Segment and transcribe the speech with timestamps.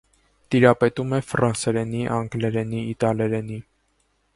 [0.53, 3.65] Տիրապետում է ֆրանսերենի, անգլերենի, իտալերենի։